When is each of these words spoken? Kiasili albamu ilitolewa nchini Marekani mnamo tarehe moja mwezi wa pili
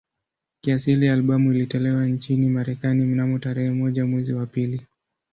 Kiasili 0.61 1.09
albamu 1.09 1.51
ilitolewa 1.53 2.05
nchini 2.05 2.49
Marekani 2.49 3.03
mnamo 3.05 3.39
tarehe 3.39 3.69
moja 3.71 4.05
mwezi 4.05 4.33
wa 4.33 4.45
pili 4.45 4.87